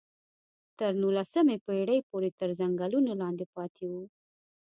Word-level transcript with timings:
تر 0.77 0.91
نولسمې 1.01 1.57
پېړۍ 1.65 1.99
پورې 2.09 2.29
تر 2.39 2.49
ځنګلونو 2.59 3.11
لاندې 3.21 3.45
پاتې 3.55 3.83
وو. 3.91 4.03